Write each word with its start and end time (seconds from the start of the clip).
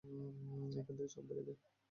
এখান 0.71 0.93
থেকে 0.97 1.11
সব 1.13 1.23
দেখা 1.29 1.43
যায়। 1.47 1.57